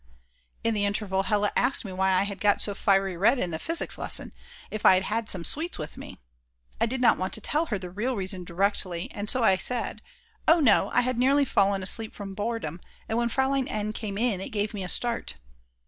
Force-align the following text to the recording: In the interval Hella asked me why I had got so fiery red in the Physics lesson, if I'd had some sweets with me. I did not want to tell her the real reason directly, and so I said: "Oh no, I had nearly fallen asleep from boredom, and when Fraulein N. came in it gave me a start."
In 0.63 0.73
the 0.73 0.83
interval 0.83 1.21
Hella 1.21 1.51
asked 1.55 1.85
me 1.85 1.91
why 1.91 2.11
I 2.13 2.23
had 2.23 2.41
got 2.41 2.59
so 2.59 2.73
fiery 2.73 3.15
red 3.15 3.37
in 3.37 3.51
the 3.51 3.59
Physics 3.59 3.99
lesson, 3.99 4.31
if 4.71 4.83
I'd 4.83 5.03
had 5.03 5.29
some 5.29 5.43
sweets 5.43 5.77
with 5.77 5.95
me. 5.95 6.17
I 6.79 6.87
did 6.87 7.01
not 7.01 7.19
want 7.19 7.33
to 7.33 7.39
tell 7.39 7.67
her 7.67 7.77
the 7.77 7.91
real 7.91 8.15
reason 8.15 8.43
directly, 8.43 9.11
and 9.11 9.29
so 9.29 9.43
I 9.43 9.57
said: 9.57 10.01
"Oh 10.47 10.59
no, 10.59 10.89
I 10.91 11.01
had 11.01 11.19
nearly 11.19 11.45
fallen 11.45 11.83
asleep 11.83 12.15
from 12.15 12.33
boredom, 12.33 12.81
and 13.07 13.15
when 13.19 13.29
Fraulein 13.29 13.67
N. 13.67 13.93
came 13.93 14.17
in 14.17 14.41
it 14.41 14.49
gave 14.49 14.73
me 14.73 14.83
a 14.83 14.89
start." 14.89 15.35